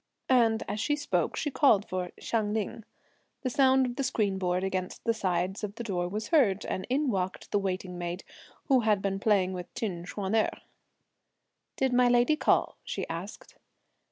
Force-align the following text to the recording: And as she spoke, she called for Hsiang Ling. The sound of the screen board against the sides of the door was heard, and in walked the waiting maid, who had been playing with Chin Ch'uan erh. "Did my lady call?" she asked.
And 0.29 0.63
as 0.67 0.79
she 0.79 0.95
spoke, 0.95 1.35
she 1.35 1.51
called 1.51 1.87
for 1.87 2.09
Hsiang 2.19 2.55
Ling. 2.55 2.85
The 3.43 3.51
sound 3.51 3.85
of 3.85 3.97
the 3.97 4.03
screen 4.03 4.39
board 4.39 4.63
against 4.63 5.03
the 5.03 5.13
sides 5.13 5.63
of 5.63 5.75
the 5.75 5.83
door 5.83 6.07
was 6.09 6.29
heard, 6.29 6.65
and 6.65 6.87
in 6.89 7.11
walked 7.11 7.51
the 7.51 7.59
waiting 7.59 7.99
maid, 7.99 8.23
who 8.65 8.79
had 8.79 9.03
been 9.03 9.19
playing 9.19 9.53
with 9.53 9.71
Chin 9.75 10.03
Ch'uan 10.05 10.33
erh. 10.35 10.59
"Did 11.77 11.93
my 11.93 12.07
lady 12.07 12.35
call?" 12.35 12.77
she 12.83 13.07
asked. 13.09 13.57